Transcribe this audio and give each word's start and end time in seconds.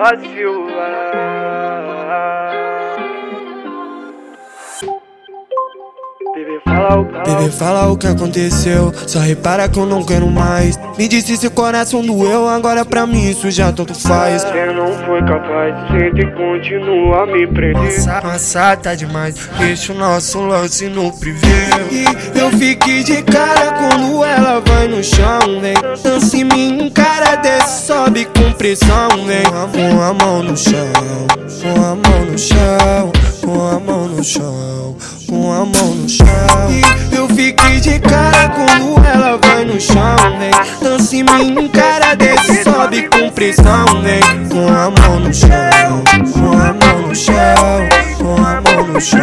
Silva 0.00 1.69
Bebê 7.24 7.50
fala 7.50 7.88
o 7.90 7.96
que 7.96 8.06
aconteceu. 8.06 8.92
Só 9.06 9.20
repara 9.20 9.68
que 9.68 9.78
eu 9.78 9.86
não 9.86 10.04
quero 10.04 10.26
mais. 10.28 10.78
Me 10.98 11.06
disse 11.08 11.36
se 11.36 11.46
o 11.46 11.50
coração 11.50 12.02
doeu, 12.02 12.48
agora 12.48 12.84
pra 12.84 13.06
mim 13.06 13.30
isso 13.30 13.50
já 13.50 13.72
tanto 13.72 13.94
faz. 13.94 14.42
Você 14.42 14.66
não 14.72 14.92
foi 15.04 15.20
capaz, 15.22 15.74
sente 15.90 16.20
e 16.20 16.30
continua 16.32 17.22
a 17.22 17.26
me 17.26 17.46
prender. 17.46 17.82
Nossa, 17.82 18.20
nossa, 18.20 18.76
tá 18.76 18.94
demais. 18.94 19.34
Deixa 19.58 19.92
o 19.92 19.96
nosso 19.96 20.40
lance 20.40 20.88
no 20.88 21.12
privê. 21.12 21.46
E 21.90 22.38
eu 22.38 22.50
fiquei 22.50 23.02
de 23.02 23.22
cara 23.22 23.72
quando 23.72 24.24
ela 24.24 24.60
vai 24.60 24.88
no 24.88 25.02
chão, 25.02 25.60
vem. 25.60 25.74
Dança 26.02 26.36
em 26.36 26.44
mim, 26.44 26.82
um 26.82 26.90
cara 26.90 27.36
desce, 27.36 27.86
sobe 27.86 28.26
com 28.26 28.52
pressão, 28.52 29.08
vem. 29.26 29.42
Com 29.44 30.02
a 30.02 30.12
mão 30.12 30.42
no 30.42 30.56
chão, 30.56 30.88
com 31.62 31.82
a 31.82 31.94
mão 31.94 32.24
no 32.26 32.38
chão, 32.38 33.12
com 33.44 33.66
a 33.68 33.80
mão 33.80 34.08
no 34.08 34.24
chão, 34.24 34.54
com 35.30 35.52
a 35.52 35.64
mão 35.64 35.94
no 35.94 36.08
chão. 36.08 36.26
E 36.68 37.14
eu 37.14 37.28
fiquei 37.28 37.78
de 37.78 38.00
cara 38.00 38.48
quando 38.48 39.06
ela 39.06 39.38
vai 39.38 39.64
no 39.64 39.80
chão, 39.80 40.16
vem. 40.40 40.50
Dança 40.82 41.14
em 41.14 41.22
mim, 41.22 41.68
cara 41.68 42.16
desce, 42.16 42.64
sobe 42.64 43.08
com 43.08 43.30
pressão, 43.30 44.02
vem. 44.02 44.20
Com 44.48 44.66
a 44.66 44.90
mão 44.90 45.20
no 45.20 45.32
chão, 45.32 46.02
com 46.32 46.52
a 46.52 46.74
mão 46.74 47.06
no 47.06 47.14
chão, 47.14 47.34
com 48.18 48.44
a 48.44 48.60
mão 48.60 48.86
no 48.88 49.00
chão, 49.00 49.20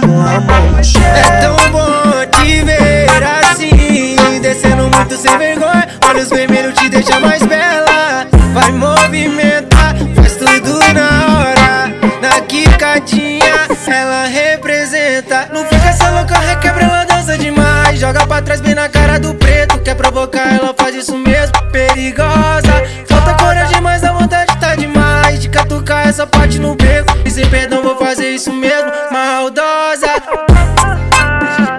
com 0.00 0.20
a 0.22 0.40
mão 0.40 0.72
no 0.72 0.82
chão. 0.82 1.02
É 1.02 1.40
tão 1.42 1.56
bom 1.72 2.42
te 2.42 2.64
ver 2.64 3.08
assim, 3.50 4.16
descendo 4.40 4.84
muito 4.84 5.14
sem 5.18 5.36
vergonha. 5.36 5.88
Olhos 6.08 6.30
vermelhos 6.30 6.72
te 6.72 6.88
deixa 6.88 7.20
mais 7.20 7.42
bela. 7.42 8.26
Vai 8.54 8.72
movimentar, 8.72 9.94
faz 10.14 10.36
tudo 10.36 10.78
na 10.94 11.38
hora. 11.38 11.94
Na 12.22 12.40
quicadinha, 12.40 13.68
ela 13.86 14.26
representa. 14.26 15.07
Não 15.52 15.64
fica 15.64 15.88
essa 15.88 16.10
louca, 16.10 16.38
requebra, 16.38 16.84
ela 16.84 17.04
dança 17.04 17.36
demais. 17.36 17.98
Joga 17.98 18.24
pra 18.24 18.40
trás 18.40 18.60
bem 18.60 18.72
na 18.72 18.88
cara 18.88 19.18
do 19.18 19.34
preto. 19.34 19.76
Quer 19.80 19.96
provocar, 19.96 20.54
ela 20.54 20.72
faz 20.78 20.94
isso 20.94 21.18
mesmo. 21.18 21.60
Perigosa, 21.72 22.84
falta 23.04 23.34
coragem, 23.34 23.80
mas 23.80 24.04
a 24.04 24.12
vontade 24.12 24.56
tá 24.60 24.76
demais. 24.76 25.40
De 25.40 25.48
catucar 25.48 26.06
essa 26.06 26.24
parte 26.24 26.60
no 26.60 26.76
beco. 26.76 27.12
E 27.24 27.30
sem 27.32 27.44
perdão, 27.50 27.82
vou 27.82 27.96
fazer 27.96 28.30
isso 28.30 28.52
mesmo. 28.52 28.92
Maldosa. 29.10 30.06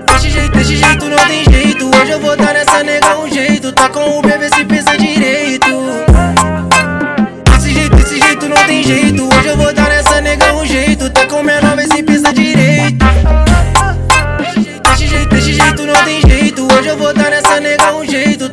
Desse 0.06 0.30
jeito, 0.30 0.52
desse 0.52 0.76
jeito 0.76 1.06
não 1.06 1.18
tem 1.26 1.46
jeito. 1.46 1.90
Hoje 1.96 2.12
eu 2.12 2.20
vou 2.20 2.36
dar 2.36 2.54
nessa 2.54 2.84
nega 2.84 3.20
um 3.20 3.30
jeito. 3.32 3.72
Tá 3.72 3.88
com 3.88 4.20
o 4.20 4.22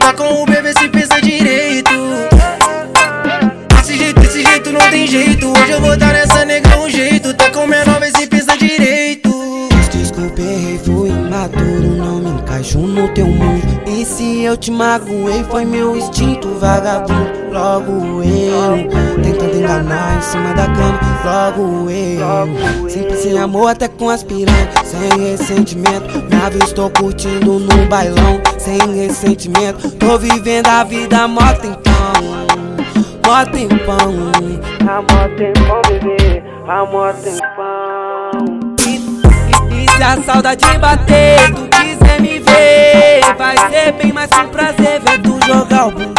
Tá 0.06 0.12
com 0.12 0.40
o 0.40 0.46
bebê 0.46 0.72
se 0.72 0.88
pensa 0.88 1.20
direito. 1.20 1.90
Desse 3.76 3.98
jeito, 3.98 4.20
desse 4.20 4.40
jeito 4.40 4.70
não 4.70 4.80
tem 4.88 5.04
jeito. 5.04 5.50
Hoje 5.50 5.72
eu 5.72 5.80
vou 5.80 5.96
dar 5.96 6.12
nessa 6.12 6.44
nega 6.44 6.78
um 6.78 6.88
jeito. 6.88 7.34
Tá 7.34 7.50
com 7.50 7.66
menor, 7.66 7.98
vê 7.98 8.12
se 8.16 8.24
pensa 8.28 8.56
direito. 8.56 9.28
Desculpe, 9.90 10.42
errei, 10.42 10.78
fui 10.78 11.08
imaturo, 11.08 11.96
não 11.96 12.20
me 12.20 12.40
encaixo 12.40 12.78
no 12.78 13.08
teu 13.14 13.26
mundo. 13.26 13.82
E 13.84 14.04
se 14.04 14.44
eu 14.44 14.56
te 14.56 14.70
magoei, 14.70 15.42
foi 15.50 15.64
meu 15.64 15.96
instinto 15.96 16.50
vagabundo. 16.60 17.50
Logo 17.50 18.22
eu, 18.22 18.88
tentando 19.24 19.56
enganar 19.56 20.18
em 20.18 20.22
cima 20.22 20.54
da 20.54 20.66
cama. 20.66 21.00
Logo 21.24 21.90
eu, 21.90 22.88
sempre 22.88 23.16
sem 23.16 23.36
amor, 23.40 23.70
até 23.70 23.88
com 23.88 24.08
as 24.08 24.22
piranhas. 24.22 24.72
Sem 24.84 25.32
ressentimento, 25.32 26.18
me 26.18 26.50
vida 26.52 26.64
estou 26.64 26.88
curtindo 26.90 27.58
no 27.58 27.86
bailão. 27.88 28.45
Sem 28.66 28.78
ressentimento, 28.96 29.92
tô 29.92 30.18
vivendo 30.18 30.66
a 30.66 30.82
vida 30.82 31.28
mó 31.28 31.40
tempão. 31.52 32.46
Mó 33.24 33.44
tempão. 33.44 34.32
Amor 34.80 35.36
tempão, 35.36 35.82
bebê, 35.88 36.42
amor 36.66 37.14
tempão. 37.14 38.58
E, 38.84 38.96
e- 38.96 39.84
e 39.84 39.88
se 39.88 40.02
a 40.02 40.20
saudade 40.20 40.66
bater, 40.80 41.54
tu 41.54 41.62
quiser 41.68 42.20
me 42.20 42.40
ver, 42.40 43.20
vai 43.38 43.56
ser 43.70 43.92
bem 43.92 44.12
mais 44.12 44.30
um 44.32 44.48
prazer 44.48 45.00
ver 45.00 45.22
tu 45.22 45.38
jogar 45.46 45.86
o. 45.86 46.15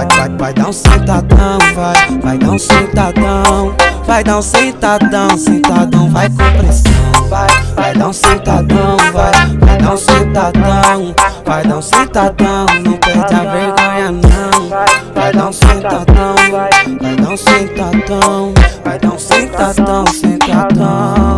Vai, 0.00 0.08
vai, 0.16 0.28
vai 0.38 0.54
dar 0.54 0.68
um 0.68 0.72
sentadão, 0.72 1.58
vai, 1.74 2.18
vai 2.22 2.38
dar 2.38 2.50
um 2.52 2.58
sentadão, 2.58 3.76
vai 4.06 4.24
dar 4.24 4.38
um 4.38 4.42
sentadão, 4.42 5.36
sentadão, 5.36 6.08
vai 6.08 6.26
com 6.30 6.36
pressão, 6.36 7.28
vai, 7.28 7.48
vai 7.76 7.94
dar 7.94 8.08
um 8.08 8.12
sentadão, 8.14 8.96
vai, 9.12 9.32
vai 9.58 9.76
dar 9.76 9.92
um 9.92 9.96
sentadão, 9.98 11.14
vai 11.44 11.66
dar 11.66 11.76
um 11.76 11.82
sentadão, 11.82 12.66
não 12.82 12.96
perde 12.96 13.34
a 13.34 13.40
vergonha 13.40 14.12
não, 14.12 14.68
vai 15.14 15.32
dar 15.34 15.48
um 15.48 15.52
sentadão, 15.52 16.34
vai 16.98 17.16
dar 17.16 17.30
um 17.30 17.36
sentadão, 17.36 18.54
vai 18.82 18.98
dar 18.98 19.12
um 19.12 19.18
sentadão, 19.18 20.04
sentadão. 20.06 21.29